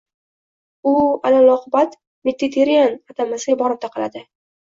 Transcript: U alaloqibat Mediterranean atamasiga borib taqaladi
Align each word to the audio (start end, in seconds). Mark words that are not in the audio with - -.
U 0.91 0.93
alaloqibat 1.29 1.93
Mediterranean 2.29 2.97
atamasiga 3.15 3.61
borib 3.63 3.83
taqaladi 3.87 4.27